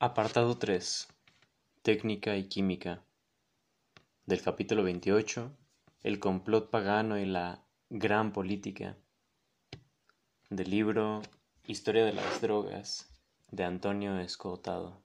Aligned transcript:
Apartado 0.00 0.56
3. 0.56 1.08
Técnica 1.82 2.36
y 2.36 2.44
química. 2.44 3.02
Del 4.26 4.40
capítulo 4.40 4.84
28. 4.84 5.50
El 6.04 6.20
complot 6.20 6.70
pagano 6.70 7.18
y 7.18 7.26
la 7.26 7.64
gran 7.90 8.32
política. 8.32 8.96
Del 10.50 10.70
libro 10.70 11.20
Historia 11.64 12.04
de 12.04 12.12
las 12.12 12.40
drogas 12.40 13.12
de 13.50 13.64
Antonio 13.64 14.20
Escotado. 14.20 15.02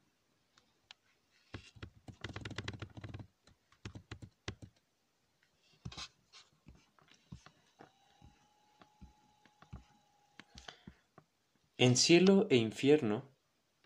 En 11.80 11.98
cielo 11.98 12.46
e 12.52 12.58
infierno 12.58 13.33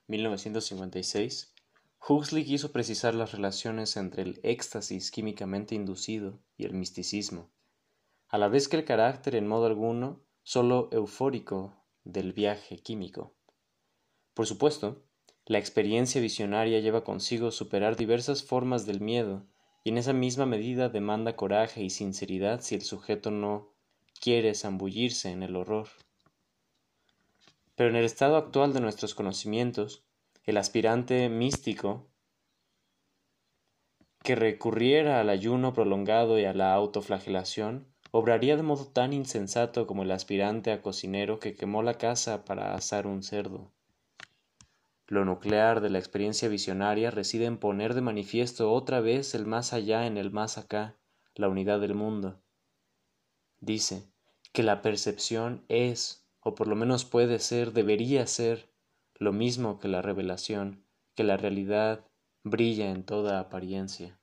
1956, 0.08 1.54
Huxley 2.08 2.46
quiso 2.46 2.72
precisar 2.72 3.14
las 3.14 3.34
relaciones 3.34 3.98
entre 3.98 4.24
el 4.24 4.40
éxtasis 4.44 5.12
químicamente 5.12 5.76
inducido 5.76 6.40
y 6.56 6.66
el 6.66 6.74
misticismo, 6.74 7.50
a 8.30 8.38
la 8.38 8.48
vez 8.48 8.70
que 8.70 8.78
el 8.78 8.86
carácter 8.86 9.36
en 9.36 9.48
modo 9.48 9.66
alguno 9.66 10.22
solo 10.44 10.88
eufórico 10.94 11.84
del 12.06 12.32
viaje 12.32 12.78
químico. 12.78 13.36
Por 14.34 14.48
supuesto, 14.48 15.04
la 15.46 15.60
experiencia 15.60 16.22
visionaria 16.22 16.80
lleva 16.80 17.04
consigo 17.04 17.52
superar 17.52 17.98
diversas 17.98 18.44
formas 18.44 18.86
del 18.86 19.02
miedo 19.02 19.46
y 19.84 19.90
en 19.90 19.98
esa 19.98 20.14
misma 20.14 20.46
medida 20.46 20.88
demanda 20.88 21.36
coraje 21.36 21.84
y 21.84 21.90
sinceridad 21.90 22.62
si 22.62 22.76
el 22.76 22.82
sujeto 22.82 23.32
no 23.32 23.74
quiere 24.22 24.54
zambullirse 24.56 25.32
en 25.32 25.44
el 25.44 25.56
horror. 25.58 25.90
Pero 27.78 27.92
en 27.92 27.96
el 27.96 28.06
estado 28.06 28.38
actual 28.38 28.74
de 28.74 28.82
nuestros 28.82 29.14
conocimientos, 29.14 30.04
el 30.46 30.58
aspirante 30.58 31.30
místico 31.30 32.08
que 34.24 34.36
recurriera 34.36 35.22
al 35.22 35.30
ayuno 35.30 35.74
prolongado 35.74 36.40
y 36.40 36.46
a 36.46 36.56
la 36.56 36.74
autoflagelación 36.74 37.88
obraría 38.10 38.58
de 38.58 38.64
modo 38.64 38.88
tan 38.88 39.14
insensato 39.14 39.86
como 39.86 40.02
el 40.02 40.10
aspirante 40.10 40.72
a 40.72 40.82
cocinero 40.82 41.40
que 41.40 41.54
quemó 41.54 41.84
la 41.84 42.00
casa 42.00 42.46
para 42.46 42.74
asar 42.74 43.06
un 43.06 43.22
cerdo. 43.22 43.72
Lo 45.06 45.24
nuclear 45.24 45.80
de 45.80 45.92
la 45.92 46.00
experiencia 46.00 46.50
visionaria 46.50 47.12
reside 47.12 47.46
en 47.46 47.60
poner 47.60 47.94
de 47.94 48.02
manifiesto 48.02 48.74
otra 48.74 49.02
vez 49.02 49.36
el 49.36 49.46
más 49.46 49.72
allá 49.74 50.08
en 50.08 50.18
el 50.18 50.32
más 50.32 50.58
acá, 50.58 50.98
la 51.36 51.48
unidad 51.48 51.80
del 51.80 51.94
mundo. 51.94 52.42
Dice 53.60 54.10
que 54.52 54.64
la 54.64 54.82
percepción 54.82 55.64
es 55.70 56.27
o 56.48 56.56
por 56.56 56.70
lo 56.70 56.78
menos 56.78 57.04
puede 57.04 57.40
ser, 57.40 57.74
debería 57.74 58.26
ser, 58.26 58.70
lo 59.16 59.34
mismo 59.34 59.80
que 59.80 59.90
la 59.90 60.02
revelación, 60.02 60.82
que 61.14 61.26
la 61.26 61.36
realidad 61.36 62.06
brilla 62.46 62.90
en 62.90 63.04
toda 63.04 63.42
apariencia. 63.42 64.18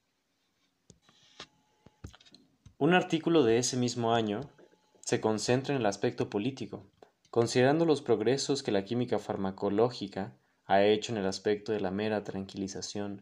Un 2.78 2.95
artículo 2.95 3.42
de 3.42 3.58
ese 3.58 3.77
mismo 3.77 4.14
año 4.14 4.41
se 5.00 5.20
concentra 5.20 5.75
en 5.75 5.83
el 5.83 5.86
aspecto 5.86 6.30
político, 6.30 6.86
considerando 7.28 7.84
los 7.84 8.00
progresos 8.00 8.62
que 8.62 8.72
la 8.72 8.86
química 8.86 9.19
farmacológica 9.19 10.34
ha 10.64 10.83
hecho 10.83 11.12
en 11.12 11.19
el 11.19 11.27
aspecto 11.27 11.72
de 11.72 11.80
la 11.80 11.91
mera 11.91 12.25
tranquilización. 12.25 13.20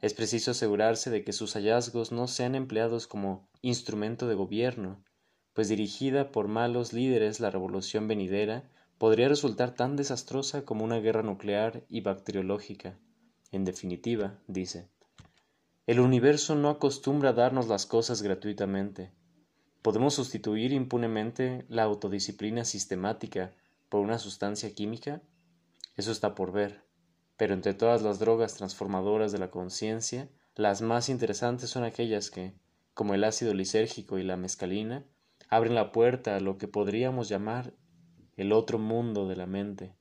Es 0.00 0.14
preciso 0.14 0.52
asegurarse 0.52 1.10
de 1.10 1.24
que 1.24 1.34
sus 1.34 1.52
hallazgos 1.56 2.10
no 2.10 2.26
sean 2.26 2.54
empleados 2.54 3.06
como 3.06 3.46
instrumento 3.60 4.26
de 4.26 4.34
gobierno, 4.34 5.04
pues 5.60 5.68
dirigida 5.68 6.32
por 6.32 6.48
malos 6.48 6.94
líderes 6.94 7.38
la 7.38 7.50
revolución 7.50 8.08
venidera 8.08 8.64
podría 8.96 9.28
resultar 9.28 9.74
tan 9.74 9.94
desastrosa 9.94 10.64
como 10.64 10.86
una 10.86 11.00
guerra 11.00 11.22
nuclear 11.22 11.84
y 11.90 12.00
bacteriológica. 12.00 12.96
En 13.52 13.66
definitiva, 13.66 14.38
dice, 14.46 14.88
el 15.86 16.00
universo 16.00 16.54
no 16.54 16.70
acostumbra 16.70 17.28
a 17.28 17.32
darnos 17.34 17.68
las 17.68 17.84
cosas 17.84 18.22
gratuitamente. 18.22 19.10
¿Podemos 19.82 20.14
sustituir 20.14 20.72
impunemente 20.72 21.66
la 21.68 21.82
autodisciplina 21.82 22.64
sistemática 22.64 23.52
por 23.90 24.00
una 24.00 24.18
sustancia 24.18 24.72
química? 24.72 25.20
Eso 25.98 26.10
está 26.10 26.34
por 26.34 26.52
ver. 26.52 26.80
Pero 27.36 27.52
entre 27.52 27.74
todas 27.74 28.00
las 28.00 28.18
drogas 28.18 28.54
transformadoras 28.54 29.30
de 29.30 29.40
la 29.40 29.50
conciencia, 29.50 30.30
las 30.54 30.80
más 30.80 31.10
interesantes 31.10 31.68
son 31.68 31.84
aquellas 31.84 32.30
que, 32.30 32.54
como 32.94 33.12
el 33.12 33.24
ácido 33.24 33.52
lisérgico 33.52 34.16
y 34.16 34.22
la 34.22 34.38
mescalina, 34.38 35.04
abren 35.50 35.74
la 35.74 35.92
puerta 35.92 36.36
a 36.36 36.40
lo 36.40 36.56
que 36.56 36.68
podríamos 36.68 37.28
llamar 37.28 37.74
el 38.36 38.52
otro 38.52 38.78
mundo 38.78 39.28
de 39.28 39.36
la 39.36 39.46
mente. 39.46 39.94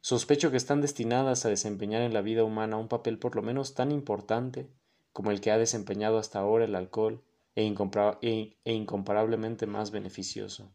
Sospecho 0.00 0.50
que 0.50 0.56
están 0.56 0.80
destinadas 0.80 1.44
a 1.44 1.48
desempeñar 1.48 2.02
en 2.02 2.14
la 2.14 2.22
vida 2.22 2.44
humana 2.44 2.76
un 2.76 2.88
papel 2.88 3.18
por 3.18 3.34
lo 3.34 3.42
menos 3.42 3.74
tan 3.74 3.90
importante 3.90 4.70
como 5.12 5.32
el 5.32 5.40
que 5.40 5.50
ha 5.50 5.58
desempeñado 5.58 6.18
hasta 6.18 6.38
ahora 6.38 6.64
el 6.64 6.76
alcohol 6.76 7.24
e, 7.56 7.66
e, 8.22 8.56
e 8.64 8.72
incomparablemente 8.72 9.66
más 9.66 9.90
beneficioso. 9.90 10.72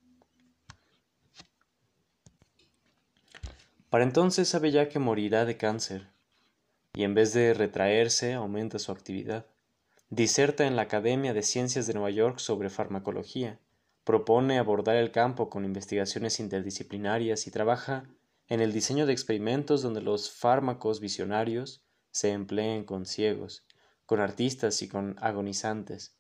Para 3.89 4.03
entonces 4.03 4.49
sabe 4.49 4.71
ya 4.71 4.89
que 4.89 4.99
morirá 4.99 5.45
de 5.45 5.55
cáncer, 5.55 6.09
y 6.93 7.03
en 7.03 7.13
vez 7.13 7.33
de 7.33 7.53
retraerse 7.53 8.33
aumenta 8.33 8.79
su 8.79 8.91
actividad. 8.91 9.45
Diserta 10.09 10.67
en 10.67 10.75
la 10.75 10.83
Academia 10.83 11.33
de 11.33 11.41
Ciencias 11.41 11.87
de 11.87 11.93
Nueva 11.93 12.09
York 12.09 12.39
sobre 12.39 12.69
farmacología, 12.69 13.59
propone 14.03 14.57
abordar 14.57 14.97
el 14.97 15.11
campo 15.11 15.49
con 15.49 15.65
investigaciones 15.65 16.39
interdisciplinarias 16.39 17.47
y 17.47 17.51
trabaja 17.51 18.03
en 18.47 18.59
el 18.59 18.73
diseño 18.73 19.05
de 19.05 19.13
experimentos 19.13 19.81
donde 19.81 20.01
los 20.01 20.31
fármacos 20.31 20.99
visionarios 20.99 21.85
se 22.11 22.31
empleen 22.31 22.83
con 22.83 23.05
ciegos, 23.05 23.65
con 24.05 24.19
artistas 24.19 24.81
y 24.81 24.89
con 24.89 25.15
agonizantes. 25.19 26.17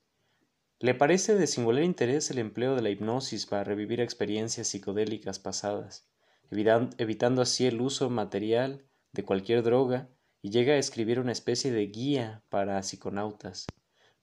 Le 0.79 0.95
parece 0.95 1.35
de 1.35 1.47
singular 1.47 1.83
interés 1.83 2.31
el 2.31 2.39
empleo 2.39 2.75
de 2.75 2.81
la 2.81 2.89
hipnosis 2.89 3.45
para 3.45 3.63
revivir 3.63 4.01
experiencias 4.01 4.67
psicodélicas 4.67 5.39
pasadas, 5.39 6.07
evitando 6.49 7.41
así 7.41 7.65
el 7.65 7.81
uso 7.81 8.09
material 8.09 8.85
de 9.11 9.23
cualquier 9.23 9.63
droga 9.63 10.09
y 10.41 10.49
llega 10.49 10.73
a 10.73 10.77
escribir 10.77 11.19
una 11.19 11.31
especie 11.31 11.71
de 11.71 11.87
guía 11.87 12.43
para 12.49 12.81
psiconautas 12.83 13.67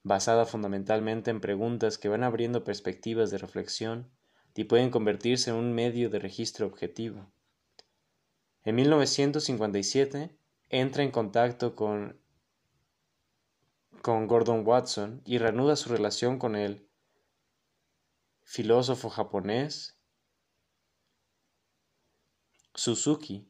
basada 0.03 0.45
fundamentalmente 0.45 1.31
en 1.31 1.41
preguntas 1.41 1.97
que 1.97 2.09
van 2.09 2.23
abriendo 2.23 2.63
perspectivas 2.63 3.29
de 3.29 3.37
reflexión 3.37 4.09
y 4.55 4.65
pueden 4.65 4.89
convertirse 4.89 5.51
en 5.51 5.57
un 5.57 5.73
medio 5.73 6.09
de 6.09 6.19
registro 6.19 6.65
objetivo. 6.65 7.31
En 8.63 8.75
1957 8.75 10.35
entra 10.69 11.03
en 11.03 11.11
contacto 11.11 11.75
con, 11.75 12.19
con 14.01 14.27
Gordon 14.27 14.65
Watson 14.65 15.21
y 15.25 15.37
reanuda 15.37 15.75
su 15.75 15.89
relación 15.89 16.37
con 16.37 16.55
el 16.55 16.87
filósofo 18.43 19.09
japonés 19.09 19.97
Suzuki, 22.73 23.49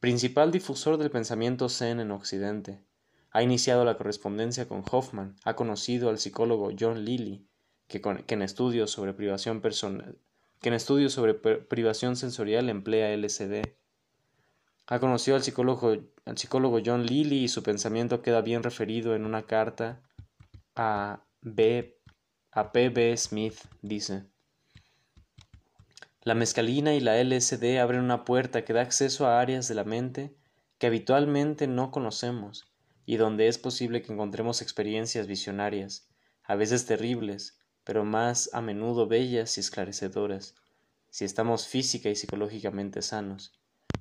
principal 0.00 0.50
difusor 0.50 0.96
del 0.98 1.10
pensamiento 1.10 1.68
zen 1.68 2.00
en 2.00 2.10
Occidente. 2.10 2.87
Ha 3.30 3.42
iniciado 3.42 3.84
la 3.84 3.96
correspondencia 3.96 4.66
con 4.66 4.82
Hoffman, 4.90 5.36
ha 5.44 5.54
conocido 5.54 6.08
al 6.08 6.18
psicólogo 6.18 6.70
John 6.78 7.04
Lilly, 7.04 7.46
que, 7.86 8.00
en 8.28 8.42
estudios 8.42 8.90
sobre 8.90 9.12
privación 9.12 9.60
personal, 9.60 10.18
que 10.60 10.68
en 10.68 10.74
estudios 10.74 11.12
sobre 11.12 11.34
privación 11.34 12.16
sensorial 12.16 12.68
emplea 12.68 13.14
LSD. 13.14 13.62
Ha 14.86 14.98
conocido 14.98 15.36
al 15.36 15.42
psicólogo, 15.42 15.96
al 16.24 16.38
psicólogo 16.38 16.80
John 16.84 17.04
Lilly 17.04 17.44
y 17.44 17.48
su 17.48 17.62
pensamiento 17.62 18.22
queda 18.22 18.40
bien 18.40 18.62
referido 18.62 19.14
en 19.14 19.26
una 19.26 19.42
carta 19.42 20.00
a 20.74 21.22
B. 21.42 21.98
a 22.52 22.72
P. 22.72 22.88
B. 22.88 23.16
Smith, 23.16 23.56
dice. 23.82 24.24
La 26.22 26.34
mescalina 26.34 26.94
y 26.94 27.00
la 27.00 27.22
LSD 27.22 27.78
abren 27.78 28.00
una 28.00 28.24
puerta 28.24 28.64
que 28.64 28.72
da 28.72 28.80
acceso 28.80 29.26
a 29.26 29.40
áreas 29.40 29.68
de 29.68 29.74
la 29.74 29.84
mente 29.84 30.34
que 30.78 30.86
habitualmente 30.86 31.66
no 31.66 31.90
conocemos 31.90 32.68
y 33.08 33.16
donde 33.16 33.48
es 33.48 33.56
posible 33.56 34.02
que 34.02 34.12
encontremos 34.12 34.60
experiencias 34.60 35.26
visionarias, 35.26 36.10
a 36.44 36.56
veces 36.56 36.84
terribles, 36.84 37.58
pero 37.82 38.04
más 38.04 38.50
a 38.52 38.60
menudo 38.60 39.06
bellas 39.06 39.56
y 39.56 39.60
esclarecedoras, 39.60 40.56
si 41.08 41.24
estamos 41.24 41.68
física 41.68 42.10
y 42.10 42.16
psicológicamente 42.16 43.00
sanos. 43.00 43.58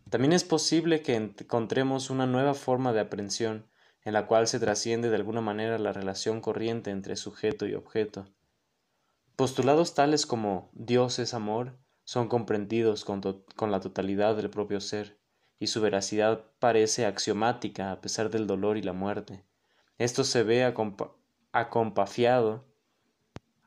También 0.09 0.33
es 0.33 0.44
posible 0.44 1.04
que 1.04 1.15
encontremos 1.15 2.09
una 2.09 2.25
nueva 2.25 2.54
forma 2.54 2.92
de 2.92 3.00
aprensión, 3.00 3.69
en 4.04 4.12
la 4.12 4.27
cual 4.27 4.45
se 4.45 4.59
trasciende 4.59 5.10
de 5.10 5.15
alguna 5.15 5.39
manera 5.39 5.80
la 5.80 5.94
relación 5.94 6.42
corriente 6.42 6.92
entre 6.92 7.15
sujeto 7.15 7.65
y 7.65 7.75
objeto. 7.75 8.27
Postulados 9.38 9.94
tales 9.94 10.25
como 10.25 10.69
Dios 10.74 11.18
es 11.19 11.33
amor 11.33 11.80
son 12.03 12.27
comprendidos 12.27 13.06
con, 13.06 13.21
con 13.56 13.71
la 13.71 13.80
totalidad 13.80 14.36
del 14.36 14.50
propio 14.50 14.81
ser, 14.81 15.18
y 15.59 15.68
su 15.68 15.81
veracidad 15.81 16.45
parece 16.59 17.06
axiomática 17.06 17.92
a 17.92 18.01
pesar 18.01 18.30
del 18.30 18.48
dolor 18.48 18.77
y 18.77 18.81
la 18.81 18.94
muerte. 18.94 19.44
Esto 19.98 20.24
se 20.24 20.44
ve 20.44 20.63
acompafiado, 21.51 22.65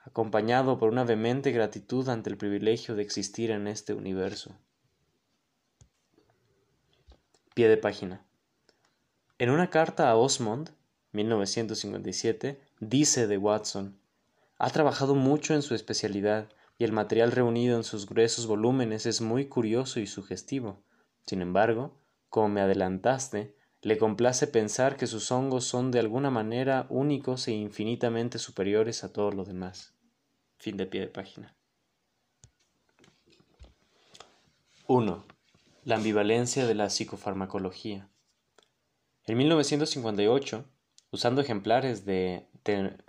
acompañado 0.04 0.78
por 0.78 0.90
una 0.90 1.04
vehemente 1.04 1.50
gratitud 1.50 2.08
ante 2.08 2.30
el 2.30 2.36
privilegio 2.36 2.94
de 2.94 3.02
existir 3.02 3.50
en 3.50 3.66
este 3.66 3.94
universo. 3.94 4.56
Pie 7.54 7.68
de 7.68 7.76
página. 7.76 8.24
En 9.38 9.50
una 9.50 9.70
carta 9.70 10.08
a 10.10 10.16
Osmond, 10.16 10.70
1957, 11.12 12.60
dice 12.78 13.26
de 13.26 13.38
Watson, 13.38 13.98
ha 14.58 14.70
trabajado 14.70 15.14
mucho 15.14 15.54
en 15.54 15.62
su 15.62 15.74
especialidad 15.74 16.48
y 16.78 16.84
el 16.84 16.92
material 16.92 17.32
reunido 17.32 17.76
en 17.76 17.82
sus 17.82 18.06
gruesos 18.06 18.46
volúmenes 18.46 19.06
es 19.06 19.20
muy 19.20 19.46
curioso 19.46 19.98
y 19.98 20.06
sugestivo. 20.06 20.84
Sin 21.30 21.42
embargo, 21.42 21.96
como 22.28 22.48
me 22.48 22.60
adelantaste, 22.60 23.54
le 23.82 23.98
complace 23.98 24.48
pensar 24.48 24.96
que 24.96 25.06
sus 25.06 25.30
hongos 25.30 25.64
son 25.64 25.92
de 25.92 26.00
alguna 26.00 26.28
manera 26.28 26.86
únicos 26.88 27.46
e 27.46 27.52
infinitamente 27.52 28.40
superiores 28.40 29.04
a 29.04 29.12
todo 29.12 29.30
lo 29.30 29.44
demás. 29.44 29.94
Fin 30.58 30.76
de 30.76 30.86
pie 30.86 31.02
de 31.02 31.06
página. 31.06 31.56
1. 34.88 35.24
La 35.84 35.94
ambivalencia 35.94 36.66
de 36.66 36.74
la 36.74 36.90
psicofarmacología. 36.90 38.10
En 39.24 39.38
1958, 39.38 40.64
usando 41.12 41.42
ejemplares 41.42 42.04
de, 42.04 42.48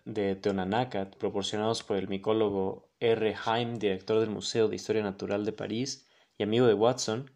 de 0.06 0.36
Teonanacat 0.36 1.16
proporcionados 1.16 1.82
por 1.82 1.98
el 1.98 2.08
micólogo 2.08 2.88
R. 3.00 3.36
Haim, 3.46 3.80
director 3.80 4.20
del 4.20 4.30
Museo 4.30 4.68
de 4.68 4.76
Historia 4.76 5.02
Natural 5.02 5.44
de 5.44 5.54
París 5.54 6.08
y 6.38 6.44
amigo 6.44 6.68
de 6.68 6.76
Watson, 6.76 7.32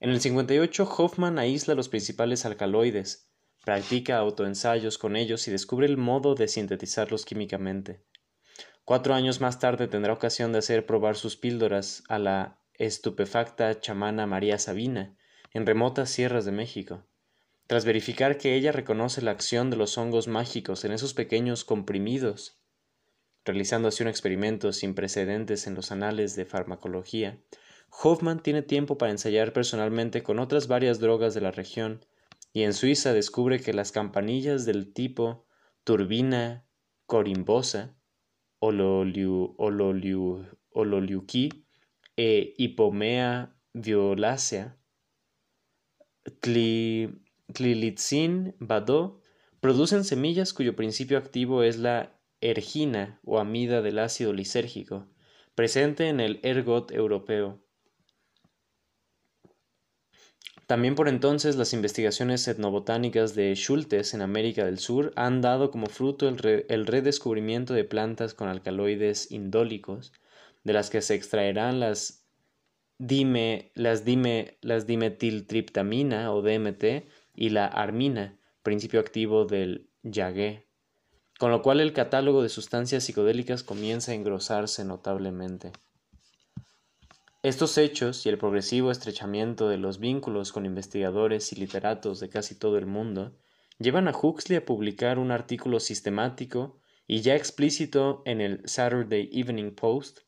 en 0.00 0.10
el 0.10 0.20
58 0.20 0.84
Hoffman 0.96 1.38
aísla 1.38 1.74
los 1.74 1.88
principales 1.90 2.46
alcaloides, 2.46 3.30
practica 3.64 4.16
autoensayos 4.16 4.96
con 4.96 5.14
ellos 5.14 5.46
y 5.46 5.50
descubre 5.50 5.86
el 5.86 5.98
modo 5.98 6.34
de 6.34 6.48
sintetizarlos 6.48 7.26
químicamente. 7.26 8.02
Cuatro 8.84 9.14
años 9.14 9.40
más 9.40 9.58
tarde 9.58 9.88
tendrá 9.88 10.12
ocasión 10.12 10.52
de 10.52 10.58
hacer 10.58 10.86
probar 10.86 11.16
sus 11.16 11.36
píldoras 11.36 12.02
a 12.08 12.18
la 12.18 12.58
estupefacta 12.74 13.78
chamana 13.78 14.26
María 14.26 14.58
Sabina, 14.58 15.16
en 15.52 15.66
remotas 15.66 16.10
sierras 16.10 16.46
de 16.46 16.52
México. 16.52 17.06
Tras 17.66 17.84
verificar 17.84 18.38
que 18.38 18.54
ella 18.54 18.72
reconoce 18.72 19.22
la 19.22 19.30
acción 19.30 19.70
de 19.70 19.76
los 19.76 19.98
hongos 19.98 20.26
mágicos 20.26 20.84
en 20.84 20.92
esos 20.92 21.14
pequeños 21.14 21.64
comprimidos, 21.64 22.58
realizando 23.44 23.88
así 23.88 24.02
un 24.02 24.08
experimento 24.08 24.72
sin 24.72 24.94
precedentes 24.94 25.66
en 25.66 25.74
los 25.74 25.92
anales 25.92 26.34
de 26.36 26.46
farmacología, 26.46 27.38
Hoffman 27.90 28.42
tiene 28.42 28.62
tiempo 28.62 28.96
para 28.96 29.12
ensayar 29.12 29.52
personalmente 29.52 30.22
con 30.22 30.38
otras 30.38 30.68
varias 30.68 31.00
drogas 31.00 31.34
de 31.34 31.40
la 31.40 31.50
región, 31.50 32.04
y 32.52 32.62
en 32.62 32.72
Suiza 32.72 33.12
descubre 33.12 33.60
que 33.60 33.72
las 33.72 33.92
campanillas 33.92 34.64
del 34.64 34.92
tipo 34.92 35.46
turbina 35.84 36.64
corimbosa, 37.06 37.96
ololiuqui 40.72 41.48
e 42.16 42.54
hipomea 42.58 43.56
violácea, 43.72 44.76
clilitzin 47.52 48.54
badó, 48.58 49.20
producen 49.60 50.04
semillas 50.04 50.52
cuyo 50.52 50.76
principio 50.76 51.18
activo 51.18 51.62
es 51.62 51.78
la 51.78 52.20
ergina 52.40 53.20
o 53.24 53.38
amida 53.38 53.82
del 53.82 53.98
ácido 53.98 54.32
lisérgico, 54.32 55.08
presente 55.54 56.08
en 56.08 56.20
el 56.20 56.40
ergot 56.42 56.90
europeo. 56.92 57.62
También 60.70 60.94
por 60.94 61.08
entonces 61.08 61.56
las 61.56 61.72
investigaciones 61.72 62.46
etnobotánicas 62.46 63.34
de 63.34 63.52
Schultes 63.56 64.14
en 64.14 64.22
América 64.22 64.64
del 64.64 64.78
Sur 64.78 65.12
han 65.16 65.40
dado 65.40 65.72
como 65.72 65.86
fruto 65.86 66.28
el, 66.28 66.86
redescubrimiento 66.86 67.74
de 67.74 67.82
plantas 67.82 68.34
con 68.34 68.46
alcaloides 68.46 69.32
indólicos, 69.32 70.12
de 70.62 70.72
las 70.72 70.88
que 70.88 71.02
se 71.02 71.16
extraerán 71.16 71.80
las, 71.80 72.24
dime, 72.98 73.72
las, 73.74 74.04
dime, 74.04 74.58
las 74.60 74.86
dimetiltriptamina 74.86 76.32
o 76.32 76.40
DMT 76.40 76.84
y 77.34 77.48
la 77.48 77.66
armina, 77.66 78.38
principio 78.62 79.00
activo 79.00 79.46
del 79.46 79.88
yagué, 80.04 80.68
con 81.40 81.50
lo 81.50 81.62
cual 81.62 81.80
el 81.80 81.92
catálogo 81.92 82.44
de 82.44 82.48
sustancias 82.48 83.02
psicodélicas 83.02 83.64
comienza 83.64 84.12
a 84.12 84.14
engrosarse 84.14 84.84
notablemente. 84.84 85.72
Estos 87.42 87.78
hechos 87.78 88.26
y 88.26 88.28
el 88.28 88.36
progresivo 88.36 88.90
estrechamiento 88.90 89.70
de 89.70 89.78
los 89.78 89.98
vínculos 89.98 90.52
con 90.52 90.66
investigadores 90.66 91.52
y 91.52 91.56
literatos 91.56 92.20
de 92.20 92.28
casi 92.28 92.54
todo 92.54 92.76
el 92.76 92.84
mundo 92.84 93.34
llevan 93.78 94.08
a 94.08 94.12
Huxley 94.12 94.58
a 94.58 94.66
publicar 94.66 95.18
un 95.18 95.30
artículo 95.30 95.80
sistemático 95.80 96.78
y 97.06 97.22
ya 97.22 97.34
explícito 97.36 98.20
en 98.26 98.42
el 98.42 98.60
Saturday 98.66 99.30
Evening 99.32 99.74
Post, 99.74 100.18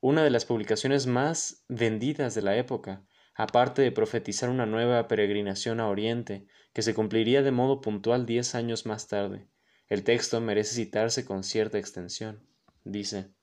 una 0.00 0.24
de 0.24 0.30
las 0.30 0.46
publicaciones 0.46 1.06
más 1.06 1.64
vendidas 1.68 2.34
de 2.34 2.42
la 2.42 2.56
época, 2.56 3.06
aparte 3.36 3.82
de 3.82 3.92
profetizar 3.92 4.50
una 4.50 4.66
nueva 4.66 5.06
peregrinación 5.06 5.78
a 5.78 5.88
Oriente 5.88 6.48
que 6.72 6.82
se 6.82 6.92
cumpliría 6.92 7.42
de 7.42 7.52
modo 7.52 7.80
puntual 7.80 8.26
diez 8.26 8.56
años 8.56 8.84
más 8.84 9.06
tarde. 9.06 9.46
El 9.86 10.02
texto 10.02 10.40
merece 10.40 10.74
citarse 10.74 11.24
con 11.24 11.44
cierta 11.44 11.78
extensión. 11.78 12.44
Dice 12.82 13.37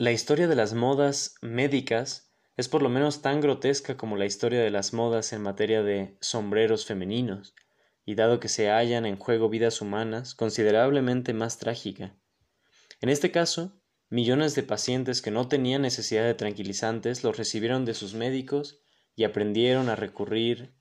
la 0.00 0.12
historia 0.12 0.46
de 0.46 0.54
las 0.54 0.74
modas 0.74 1.34
médicas 1.42 2.32
es 2.56 2.68
por 2.68 2.82
lo 2.82 2.88
menos 2.88 3.20
tan 3.20 3.40
grotesca 3.40 3.96
como 3.96 4.16
la 4.16 4.26
historia 4.26 4.60
de 4.60 4.70
las 4.70 4.92
modas 4.92 5.32
en 5.32 5.42
materia 5.42 5.82
de 5.82 6.16
sombreros 6.20 6.86
femeninos, 6.86 7.56
y 8.06 8.14
dado 8.14 8.38
que 8.38 8.48
se 8.48 8.70
hallan 8.70 9.06
en 9.06 9.16
juego 9.16 9.48
vidas 9.48 9.80
humanas, 9.80 10.36
considerablemente 10.36 11.34
más 11.34 11.58
trágica. 11.58 12.14
En 13.00 13.08
este 13.08 13.32
caso, 13.32 13.82
millones 14.08 14.54
de 14.54 14.62
pacientes 14.62 15.20
que 15.20 15.32
no 15.32 15.48
tenían 15.48 15.82
necesidad 15.82 16.24
de 16.24 16.34
tranquilizantes 16.34 17.24
los 17.24 17.36
recibieron 17.36 17.84
de 17.84 17.94
sus 17.94 18.14
médicos 18.14 18.80
y 19.16 19.24
aprendieron 19.24 19.88
a 19.88 19.96
recurrir 19.96 20.74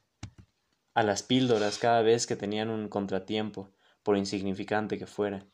a 0.93 1.01
las 1.01 1.23
píldoras 1.23 1.79
cada 1.79 2.03
vez 2.03 2.27
que 2.27 2.35
tenían 2.35 2.69
un 2.69 2.87
contratiempo, 2.87 3.73
por 4.03 4.15
insignificante 4.15 4.99
que 4.99 5.07
fuera. 5.07 5.47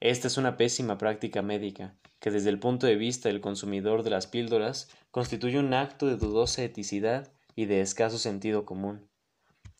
Esta 0.00 0.28
es 0.28 0.38
una 0.38 0.56
pésima 0.56 0.96
práctica 0.96 1.42
médica, 1.42 1.94
que 2.20 2.30
desde 2.30 2.48
el 2.48 2.58
punto 2.58 2.86
de 2.86 2.96
vista 2.96 3.28
del 3.28 3.42
consumidor 3.42 4.02
de 4.02 4.08
las 4.08 4.26
píldoras 4.26 4.88
constituye 5.10 5.58
un 5.58 5.74
acto 5.74 6.06
de 6.06 6.16
dudosa 6.16 6.62
eticidad 6.64 7.30
y 7.54 7.66
de 7.66 7.82
escaso 7.82 8.16
sentido 8.16 8.64
común. 8.64 9.10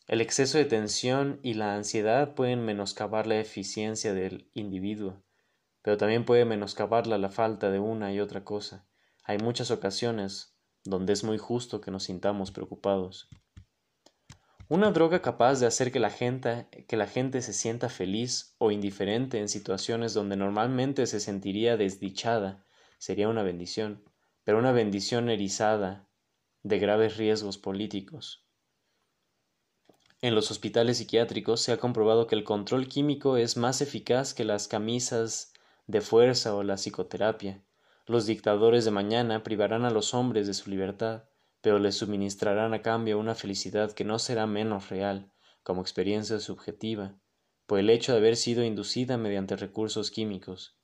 El 0.07 0.21
exceso 0.21 0.59
de 0.59 0.67
tensión 0.67 1.41
y 1.43 1.55
la 1.55 1.75
ansiedad 1.75 2.35
pueden 2.35 2.67
menoscabar 2.67 3.27
la 3.27 3.41
eficiencia 3.41 4.13
del 4.13 4.51
individuo, 4.53 5.23
pero 5.81 5.97
también 5.97 6.27
puede 6.27 6.45
menoscabarla 6.45 7.17
la 7.17 7.31
falta 7.31 7.71
de 7.71 7.79
una 7.79 8.13
y 8.13 8.21
otra 8.21 8.45
cosa. 8.45 8.85
Hay 9.25 9.39
muchas 9.39 9.71
ocasiones 9.71 10.55
donde 10.85 11.15
es 11.15 11.25
muy 11.25 11.39
justo 11.39 11.81
que 11.81 11.91
nos 11.91 12.05
sintamos 12.05 12.51
preocupados. 12.51 13.31
Una 14.71 14.93
droga 14.93 15.21
capaz 15.21 15.59
de 15.59 15.67
hacer 15.67 15.91
que 15.91 15.99
la, 15.99 16.11
gente, 16.11 17.43
se 17.43 17.53
sienta 17.53 17.89
feliz 17.89 18.55
o 18.59 18.71
indiferente 18.71 19.41
en 19.41 19.49
situaciones 19.49 20.15
donde 20.15 20.37
normalmente 20.37 21.09
se 21.09 21.19
sentiría 21.19 21.77
desdichada 21.77 22.65
sería 22.97 23.29
una 23.29 23.43
bendición, 23.43 24.05
pero 24.45 24.61
una 24.61 24.71
bendición 24.71 25.29
erizada 25.29 26.07
de 26.63 26.79
graves 26.79 27.17
riesgos 27.17 27.59
políticos. 27.59 28.47
En 30.23 30.37
los 30.37 30.53
hospitales 30.53 30.99
psiquiátricos 30.99 31.61
se 31.61 31.73
ha 31.73 31.79
comprobado 31.79 32.29
que 32.29 32.37
el 32.37 32.45
control 32.45 32.87
químico 32.87 33.39
es 33.39 33.57
más 33.57 33.81
eficaz 33.81 34.35
que 34.35 34.45
las 34.45 34.69
camisas 34.69 35.53
de 35.89 36.01
fuerza 36.01 36.55
o 36.55 36.63
la 36.63 36.77
psicoterapia. 36.77 37.61
Los 38.07 38.25
dictadores 38.25 38.85
de 38.85 38.93
mañana 38.93 39.43
privarán 39.43 39.85
a 39.85 39.91
los 39.91 40.15
hombres 40.15 40.47
de 40.47 40.55
su 40.55 40.71
libertad, 40.71 41.25
pero 41.61 41.79
les 41.79 41.97
suministrarán 41.97 42.75
a 42.75 42.83
cambio 42.83 43.19
una 43.19 43.35
felicidad 43.35 43.93
que 43.93 44.05
no 44.05 44.19
será 44.19 44.47
menos 44.47 44.89
real, 44.89 45.31
como 45.63 45.83
experiencia 45.83 46.41
subjetiva, 46.41 47.19
por 47.67 47.79
el 47.79 47.91
hecho 47.91 48.13
de 48.13 48.19
haber 48.19 48.37
sido 48.37 48.65
inducida 48.65 49.17
mediante 49.17 49.57
recursos 49.57 50.11
químicos. 50.11 50.77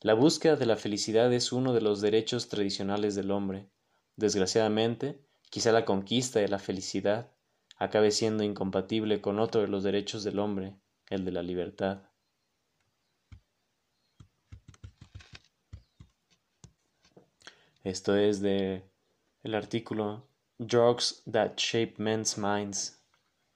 La 0.00 0.14
búsqueda 0.14 0.56
de 0.56 0.66
la 0.66 0.76
felicidad 0.76 1.32
es 1.32 1.50
uno 1.50 1.72
de 1.72 1.80
los 1.80 2.00
derechos 2.00 2.48
tradicionales 2.48 3.14
del 3.14 3.30
hombre. 3.30 3.68
Desgraciadamente, 4.16 5.20
quizá 5.50 5.72
la 5.72 5.84
conquista 5.84 6.38
de 6.38 6.48
la 6.48 6.58
felicidad 6.58 7.32
acabe 7.78 8.10
siendo 8.10 8.44
incompatible 8.44 9.20
con 9.20 9.38
otro 9.38 9.60
de 9.60 9.68
los 9.68 9.82
derechos 9.82 10.22
del 10.24 10.38
hombre, 10.38 10.76
el 11.10 11.24
de 11.24 11.32
la 11.32 11.42
libertad. 11.42 12.02
Esto 17.82 18.16
es 18.16 18.40
de 18.40 18.84
el 19.44 19.54
artículo 19.54 20.26
Drugs 20.58 21.22
That 21.30 21.52
Shape 21.56 21.94
Men's 21.98 22.36
Minds 22.38 23.00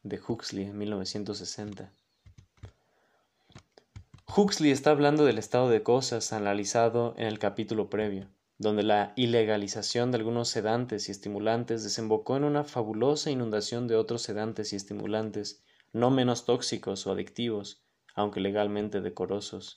de 0.02 0.20
Huxley 0.26 0.64
en 0.64 0.78
1960. 0.78 1.92
Huxley 4.34 4.70
está 4.70 4.90
hablando 4.90 5.24
del 5.24 5.38
estado 5.38 5.68
de 5.68 5.82
cosas 5.82 6.32
analizado 6.32 7.14
en 7.18 7.26
el 7.26 7.38
capítulo 7.38 7.90
previo, 7.90 8.28
donde 8.58 8.84
la 8.84 9.12
ilegalización 9.16 10.10
de 10.10 10.18
algunos 10.18 10.48
sedantes 10.48 11.08
y 11.08 11.12
estimulantes 11.12 11.82
desembocó 11.82 12.36
en 12.36 12.44
una 12.44 12.64
fabulosa 12.64 13.30
inundación 13.30 13.88
de 13.88 13.96
otros 13.96 14.22
sedantes 14.22 14.72
y 14.72 14.76
estimulantes 14.76 15.64
no 15.92 16.10
menos 16.10 16.46
tóxicos 16.46 17.06
o 17.06 17.12
adictivos, 17.12 17.82
aunque 18.14 18.40
legalmente 18.40 19.00
decorosos. 19.00 19.76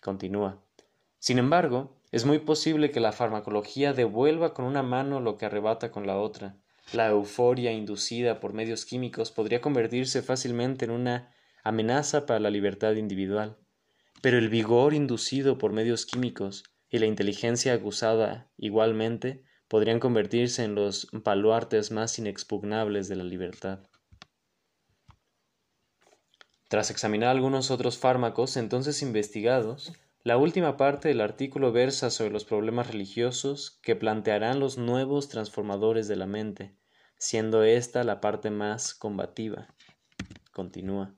Continúa. 0.00 0.62
Sin 1.18 1.38
embargo, 1.38 1.95
es 2.12 2.24
muy 2.24 2.38
posible 2.38 2.90
que 2.90 3.00
la 3.00 3.12
farmacología 3.12 3.92
devuelva 3.92 4.54
con 4.54 4.64
una 4.64 4.82
mano 4.82 5.20
lo 5.20 5.36
que 5.36 5.46
arrebata 5.46 5.90
con 5.90 6.06
la 6.06 6.18
otra, 6.18 6.56
la 6.92 7.08
euforia 7.08 7.72
inducida 7.72 8.38
por 8.38 8.52
medios 8.52 8.84
químicos 8.84 9.32
podría 9.32 9.60
convertirse 9.60 10.22
fácilmente 10.22 10.84
en 10.84 10.92
una 10.92 11.32
amenaza 11.64 12.26
para 12.26 12.38
la 12.38 12.50
libertad 12.50 12.94
individual, 12.94 13.56
pero 14.22 14.38
el 14.38 14.48
vigor 14.48 14.94
inducido 14.94 15.58
por 15.58 15.72
medios 15.72 16.06
químicos 16.06 16.62
y 16.88 16.98
la 16.98 17.06
inteligencia 17.06 17.74
acusada 17.74 18.50
igualmente 18.56 19.42
podrían 19.68 19.98
convertirse 19.98 20.62
en 20.62 20.76
los 20.76 21.08
baluartes 21.12 21.90
más 21.90 22.18
inexpugnables 22.20 23.08
de 23.08 23.16
la 23.16 23.24
libertad. 23.24 23.80
Tras 26.68 26.90
examinar 26.90 27.30
algunos 27.30 27.70
otros 27.70 27.98
fármacos 27.98 28.56
entonces 28.56 29.02
investigados, 29.02 29.92
la 30.26 30.38
última 30.38 30.76
parte 30.76 31.06
del 31.06 31.20
artículo 31.20 31.70
versa 31.70 32.10
sobre 32.10 32.32
los 32.32 32.44
problemas 32.44 32.88
religiosos 32.88 33.78
que 33.80 33.94
plantearán 33.94 34.58
los 34.58 34.76
nuevos 34.76 35.28
transformadores 35.28 36.08
de 36.08 36.16
la 36.16 36.26
mente, 36.26 36.74
siendo 37.16 37.62
esta 37.62 38.02
la 38.02 38.20
parte 38.20 38.50
más 38.50 38.92
combativa. 38.92 39.72
Continúa. 40.52 41.14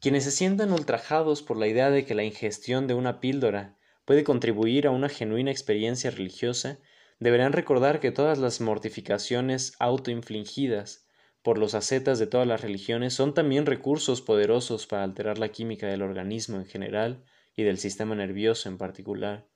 Quienes 0.00 0.24
se 0.24 0.30
sientan 0.30 0.72
ultrajados 0.72 1.42
por 1.42 1.58
la 1.58 1.66
idea 1.66 1.90
de 1.90 2.06
que 2.06 2.14
la 2.14 2.24
ingestión 2.24 2.86
de 2.86 2.94
una 2.94 3.20
píldora 3.20 3.76
puede 4.06 4.24
contribuir 4.24 4.86
a 4.86 4.90
una 4.90 5.10
genuina 5.10 5.50
experiencia 5.50 6.10
religiosa, 6.10 6.78
deberán 7.20 7.52
recordar 7.52 8.00
que 8.00 8.10
todas 8.10 8.38
las 8.38 8.62
mortificaciones 8.62 9.74
autoinfligidas 9.78 11.06
por 11.42 11.58
los 11.58 11.74
ascetas 11.74 12.18
de 12.18 12.26
todas 12.26 12.46
las 12.46 12.62
religiones 12.62 13.12
son 13.12 13.34
también 13.34 13.66
recursos 13.66 14.22
poderosos 14.22 14.86
para 14.86 15.04
alterar 15.04 15.36
la 15.36 15.50
química 15.50 15.88
del 15.88 16.00
organismo 16.00 16.56
en 16.56 16.64
general 16.64 17.22
y 17.56 17.62
del 17.64 17.78
sistema 17.78 18.14
nervioso 18.14 18.68
en 18.68 18.78
particular. 18.78 19.48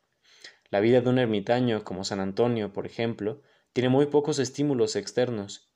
La 0.71 0.81
vida 0.81 1.01
de 1.01 1.09
un 1.09 1.19
ermitaño 1.19 1.85
como 1.85 2.05
San 2.05 2.21
Antonio, 2.21 2.73
por 2.73 2.87
ejemplo, 2.87 3.43
tiene 3.73 3.89
muy 3.89 4.07
pocos 4.07 4.39
estímulos 4.39 4.97
externos. 4.97 5.71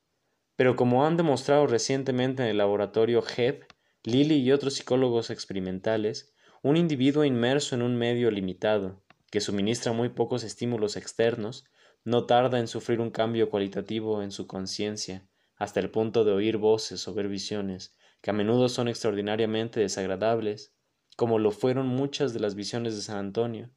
Pero 0.57 0.77
como 0.77 1.07
han 1.07 1.17
demostrado 1.17 1.67
recientemente 1.67 2.43
en 2.43 2.49
el 2.49 2.59
laboratorio 2.59 3.23
HEP, 3.25 3.65
Lilly 4.03 4.37
y 4.37 4.53
otros 4.53 4.75
psicólogos 4.75 5.31
experimentales, 5.31 6.35
un 6.63 6.77
individuo 6.77 7.25
inmerso 7.25 7.75
en 7.75 7.83
un 7.83 7.97
medio 7.97 8.31
limitado, 8.31 9.03
que 9.31 9.41
suministra 9.41 9.93
muy 9.93 10.09
pocos 10.09 10.43
estímulos 10.43 10.97
externos, 10.97 11.65
no 12.05 12.27
tarda 12.27 12.59
en 12.59 12.67
sufrir 12.67 13.01
un 13.01 13.11
cambio 13.11 13.49
cualitativo 13.51 14.23
en 14.23 14.33
su 14.33 14.47
conciencia, 14.47 15.29
hasta 15.57 15.81
el 15.81 15.91
punto 15.91 16.25
de 16.25 16.33
oír 16.33 16.57
voces 16.57 17.07
o 17.07 17.15
ver 17.15 17.29
visiones, 17.29 17.95
que 18.21 18.31
a 18.31 18.33
menudo 18.33 18.69
son 18.69 18.89
extraordinariamente 18.89 19.81
desagradables 19.81 20.75
como 21.21 21.39
lo 21.39 21.51
fueron 21.51 21.87
muchas 21.87 22.33
de 22.33 22.41
las 22.41 22.55
visiones 22.55 22.97
de 22.97 23.03
San 23.03 23.19
Antonio, 23.19 23.69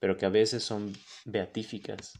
pero 0.00 0.18
que 0.18 0.26
a 0.26 0.28
veces 0.28 0.62
son 0.62 0.92
beatíficas. 1.24 2.18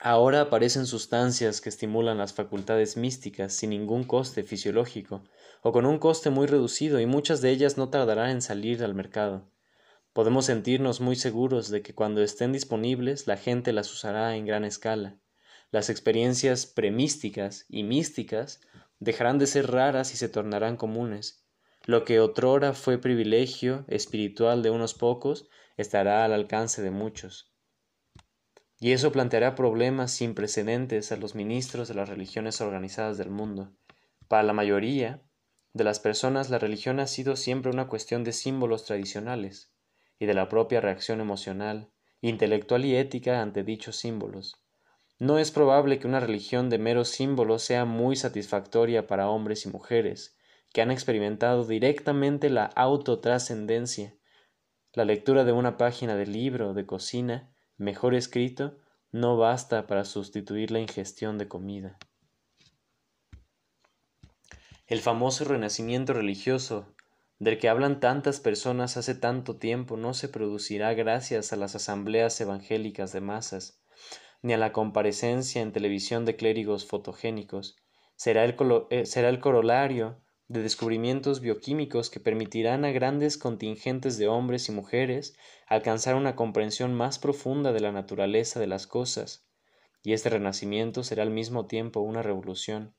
Ahora 0.00 0.40
aparecen 0.40 0.86
sustancias 0.86 1.60
que 1.60 1.68
estimulan 1.68 2.16
las 2.16 2.32
facultades 2.32 2.96
místicas 2.96 3.52
sin 3.52 3.68
ningún 3.68 4.04
coste 4.04 4.44
fisiológico, 4.44 5.24
o 5.60 5.72
con 5.72 5.84
un 5.84 5.98
coste 5.98 6.30
muy 6.30 6.46
reducido, 6.46 7.00
y 7.00 7.04
muchas 7.04 7.42
de 7.42 7.50
ellas 7.50 7.76
no 7.76 7.90
tardarán 7.90 8.30
en 8.30 8.40
salir 8.40 8.82
al 8.82 8.94
mercado. 8.94 9.46
Podemos 10.14 10.46
sentirnos 10.46 11.02
muy 11.02 11.16
seguros 11.16 11.68
de 11.68 11.82
que 11.82 11.94
cuando 11.94 12.22
estén 12.22 12.52
disponibles 12.52 13.26
la 13.26 13.36
gente 13.36 13.74
las 13.74 13.92
usará 13.92 14.36
en 14.36 14.46
gran 14.46 14.64
escala. 14.64 15.18
Las 15.70 15.90
experiencias 15.90 16.64
premisticas 16.64 17.66
y 17.68 17.82
místicas 17.82 18.62
dejarán 19.00 19.38
de 19.38 19.48
ser 19.48 19.70
raras 19.70 20.14
y 20.14 20.16
se 20.16 20.30
tornarán 20.30 20.78
comunes, 20.78 21.43
lo 21.86 22.04
que 22.04 22.18
otrora 22.18 22.72
fue 22.72 22.96
privilegio 22.98 23.84
espiritual 23.88 24.62
de 24.62 24.70
unos 24.70 24.94
pocos 24.94 25.48
estará 25.76 26.24
al 26.24 26.32
alcance 26.32 26.80
de 26.80 26.90
muchos. 26.90 27.52
Y 28.80 28.92
eso 28.92 29.12
planteará 29.12 29.54
problemas 29.54 30.10
sin 30.10 30.34
precedentes 30.34 31.12
a 31.12 31.16
los 31.16 31.34
ministros 31.34 31.88
de 31.88 31.94
las 31.94 32.08
religiones 32.08 32.60
organizadas 32.60 33.18
del 33.18 33.30
mundo. 33.30 33.72
Para 34.28 34.42
la 34.42 34.54
mayoría 34.54 35.22
de 35.74 35.84
las 35.84 36.00
personas 36.00 36.48
la 36.48 36.58
religión 36.58 37.00
ha 37.00 37.06
sido 37.06 37.36
siempre 37.36 37.70
una 37.70 37.88
cuestión 37.88 38.24
de 38.24 38.32
símbolos 38.32 38.84
tradicionales 38.84 39.70
y 40.18 40.26
de 40.26 40.34
la 40.34 40.48
propia 40.48 40.80
reacción 40.80 41.20
emocional, 41.20 41.90
intelectual 42.22 42.86
y 42.86 42.96
ética 42.96 43.42
ante 43.42 43.62
dichos 43.62 43.96
símbolos. 43.96 44.56
No 45.18 45.38
es 45.38 45.50
probable 45.50 45.98
que 45.98 46.06
una 46.06 46.20
religión 46.20 46.70
de 46.70 46.78
meros 46.78 47.08
símbolos 47.08 47.62
sea 47.62 47.84
muy 47.84 48.16
satisfactoria 48.16 49.06
para 49.06 49.28
hombres 49.28 49.66
y 49.66 49.68
mujeres, 49.68 50.36
que 50.74 50.82
han 50.82 50.90
experimentado 50.90 51.64
directamente 51.64 52.50
la 52.50 52.64
autotrascendencia. 52.64 54.16
La 54.92 55.04
lectura 55.04 55.44
de 55.44 55.52
una 55.52 55.78
página 55.78 56.16
de 56.16 56.26
libro 56.26 56.74
de 56.74 56.84
cocina, 56.84 57.54
mejor 57.76 58.12
escrito, 58.16 58.76
no 59.12 59.36
basta 59.36 59.86
para 59.86 60.04
sustituir 60.04 60.72
la 60.72 60.80
ingestión 60.80 61.38
de 61.38 61.46
comida. 61.46 61.96
El 64.88 64.98
famoso 64.98 65.44
renacimiento 65.44 66.12
religioso 66.12 66.92
del 67.38 67.58
que 67.58 67.68
hablan 67.68 68.00
tantas 68.00 68.40
personas 68.40 68.96
hace 68.96 69.14
tanto 69.14 69.58
tiempo 69.58 69.96
no 69.96 70.12
se 70.12 70.28
producirá 70.28 70.92
gracias 70.94 71.52
a 71.52 71.56
las 71.56 71.76
asambleas 71.76 72.40
evangélicas 72.40 73.12
de 73.12 73.20
masas, 73.20 73.80
ni 74.42 74.54
a 74.54 74.58
la 74.58 74.72
comparecencia 74.72 75.62
en 75.62 75.70
televisión 75.70 76.24
de 76.24 76.34
clérigos 76.34 76.84
fotogénicos. 76.84 77.76
Será 78.16 78.44
el, 78.44 78.56
eh, 78.90 79.06
será 79.06 79.28
el 79.28 79.38
corolario 79.38 80.23
de 80.48 80.62
descubrimientos 80.62 81.40
bioquímicos 81.40 82.10
que 82.10 82.20
permitirán 82.20 82.84
a 82.84 82.92
grandes 82.92 83.38
contingentes 83.38 84.18
de 84.18 84.28
hombres 84.28 84.68
y 84.68 84.72
mujeres 84.72 85.36
alcanzar 85.66 86.14
una 86.14 86.36
comprensión 86.36 86.94
más 86.94 87.18
profunda 87.18 87.72
de 87.72 87.80
la 87.80 87.92
naturaleza 87.92 88.60
de 88.60 88.66
las 88.66 88.86
cosas, 88.86 89.48
y 90.02 90.12
este 90.12 90.28
renacimiento 90.28 91.02
será 91.02 91.22
al 91.22 91.30
mismo 91.30 91.66
tiempo 91.66 92.00
una 92.00 92.22
revolución. 92.22 92.94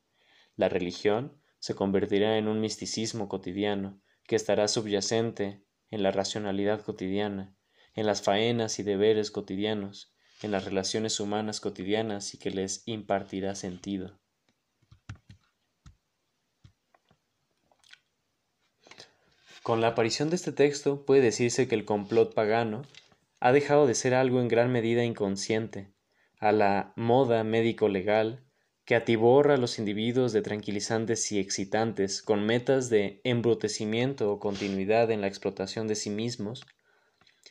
La 0.56 0.70
religión 0.70 1.40
se 1.60 1.76
convertirá 1.76 2.38
en 2.38 2.48
un 2.48 2.62
misticismo 2.62 3.30
cotidiano, 3.30 4.02
que 4.28 4.36
estará 4.36 4.68
subyacente 4.68 5.64
en 5.92 6.02
la 6.02 6.12
racionalidad 6.12 6.82
cotidiana, 6.82 7.56
en 7.94 8.08
las 8.08 8.24
faenas 8.24 8.80
y 8.80 8.84
deberes 8.84 9.30
cotidianos, 9.30 10.16
en 10.42 10.52
las 10.52 10.66
relaciones 10.66 11.20
humanas 11.20 11.62
cotidianas 11.62 12.34
y 12.34 12.40
que 12.40 12.50
les 12.50 12.84
impartirá 12.88 13.56
sentido. 13.56 14.20
Con 19.66 19.82
la 19.82 19.88
aparición 19.88 20.30
de 20.30 20.36
este 20.36 20.52
texto 20.52 21.08
puede 21.08 21.22
decirse 21.22 21.68
que 21.68 21.74
el 21.74 21.86
complot 21.86 22.36
pagano 22.36 22.84
ha 23.40 23.52
dejado 23.52 23.88
de 23.88 23.96
ser 23.96 24.14
algo 24.14 24.40
en 24.40 24.48
gran 24.48 24.72
medida 24.72 25.04
inconsciente, 25.04 25.90
a 26.38 26.52
la 26.52 26.94
moda 26.96 27.44
médico-legal 27.44 28.44
que 28.86 28.94
atiborra 28.94 29.56
a 29.56 29.58
los 29.58 29.80
individuos 29.80 30.34
de 30.34 30.44
tranquilizantes 30.44 31.32
y 31.32 31.40
excitantes 31.40 32.22
con 32.22 32.46
metas 32.46 32.92
de 32.92 33.22
embrutecimiento 33.24 34.32
o 34.32 34.40
continuidad 34.40 35.10
en 35.10 35.22
la 35.22 35.28
explotación 35.28 35.88
de 35.88 35.96
sí 35.96 36.12
mismos, 36.12 36.64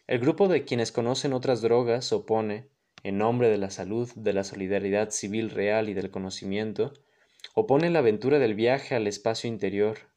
el 0.07 0.21
grupo 0.21 0.47
de 0.47 0.65
quienes 0.65 0.93
conocen 0.93 1.33
otras 1.33 1.63
drogas 1.63 2.13
opone, 2.13 2.69
en 3.03 3.19
nombre 3.19 3.49
de 3.49 3.59
la 3.59 3.71
salud, 3.71 4.09
de 4.15 4.33
la 4.33 4.45
solidaridad 4.45 5.11
civil 5.11 5.51
real 5.51 5.89
y 5.89 5.95
del 5.95 6.13
conocimiento, 6.13 6.93
opone 7.55 7.91
la 7.91 7.99
aventura 7.99 8.39
del 8.39 8.55
viaje 8.55 8.95
al 8.95 9.09
espacio 9.09 9.49
interior, 9.49 10.14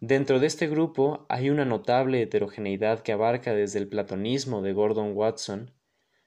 Dentro 0.00 0.40
de 0.40 0.46
este 0.46 0.68
grupo 0.68 1.24
hay 1.30 1.48
una 1.48 1.64
notable 1.64 2.20
heterogeneidad 2.20 3.00
que 3.00 3.12
abarca 3.12 3.54
desde 3.54 3.78
el 3.78 3.88
platonismo 3.88 4.60
de 4.60 4.74
Gordon 4.74 5.16
Watson 5.16 5.72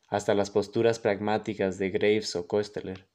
hasta 0.08 0.34
las 0.34 0.50
posturas 0.50 0.98
pragmáticas 0.98 1.78
de 1.78 1.92
Graves 1.92 2.36
o 2.36 2.48
Koesteler, 2.48 3.08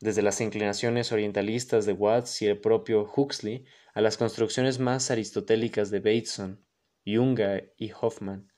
desde 0.00 0.22
las 0.22 0.40
inclinaciones 0.40 1.10
orientalistas 1.10 1.84
de 1.84 1.94
Watts 1.94 2.42
y 2.42 2.46
el 2.46 2.60
propio 2.60 3.10
Huxley 3.12 3.64
a 3.92 4.00
las 4.00 4.16
construcciones 4.16 4.78
más 4.78 5.10
aristotélicas 5.10 5.90
de 5.90 5.98
Bateson, 5.98 6.64
Junga 7.04 7.60
y 7.76 7.90
Hoffman, 7.90 8.52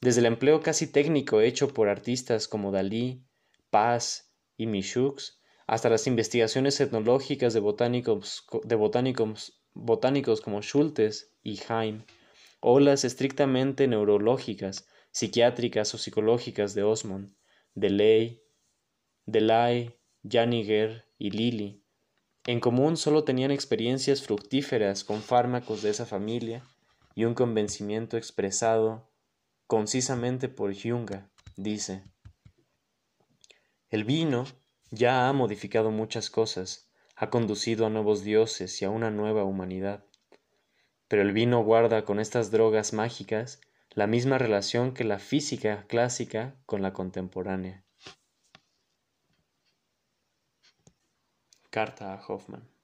desde 0.00 0.20
el 0.20 0.26
empleo 0.26 0.60
casi 0.60 0.86
técnico 0.86 1.40
hecho 1.40 1.74
por 1.74 1.88
artistas 1.88 2.46
como 2.46 2.70
Dalí, 2.70 3.26
Paz 3.70 4.32
y 4.56 4.68
Michaux, 4.68 5.42
hasta 5.66 5.88
las 5.88 6.06
investigaciones 6.06 6.80
etnológicas 6.80 7.54
de 7.54 7.58
botánicos, 7.60 8.46
de 8.62 8.76
botánicos 8.76 9.65
botánicos 9.76 10.40
como 10.40 10.62
Schultes 10.62 11.36
y 11.42 11.60
Heim, 11.68 12.02
o 12.60 12.80
las 12.80 13.04
estrictamente 13.04 13.86
neurológicas, 13.86 14.88
psiquiátricas 15.10 15.94
o 15.94 15.98
psicológicas 15.98 16.74
de 16.74 16.82
Osmond, 16.82 17.34
Delay, 17.74 18.42
Delay, 19.26 19.94
Janiger 20.28 21.04
y 21.18 21.30
Lilly. 21.30 21.84
En 22.44 22.60
común 22.60 22.96
solo 22.96 23.24
tenían 23.24 23.50
experiencias 23.50 24.22
fructíferas 24.22 25.04
con 25.04 25.20
fármacos 25.20 25.82
de 25.82 25.90
esa 25.90 26.06
familia 26.06 26.64
y 27.14 27.24
un 27.24 27.34
convencimiento 27.34 28.16
expresado 28.16 29.10
concisamente 29.66 30.48
por 30.48 30.74
Junga, 30.74 31.30
dice. 31.56 32.04
El 33.90 34.04
vino 34.04 34.44
ya 34.90 35.28
ha 35.28 35.32
modificado 35.32 35.90
muchas 35.90 36.30
cosas, 36.30 36.85
ha 37.16 37.30
conducido 37.30 37.86
a 37.86 37.90
nuevos 37.90 38.22
dioses 38.22 38.80
y 38.82 38.84
a 38.84 38.90
una 38.90 39.10
nueva 39.10 39.44
humanidad. 39.44 40.04
Pero 41.08 41.22
el 41.22 41.32
vino 41.32 41.64
guarda 41.64 42.04
con 42.04 42.20
estas 42.20 42.50
drogas 42.50 42.92
mágicas 42.92 43.60
la 43.90 44.06
misma 44.06 44.36
relación 44.36 44.92
que 44.92 45.04
la 45.04 45.18
física 45.18 45.86
clásica 45.88 46.54
con 46.66 46.82
la 46.82 46.92
contemporánea. 46.92 47.82
Carta 51.70 52.12
a 52.12 52.26
Hoffman. 52.26 52.75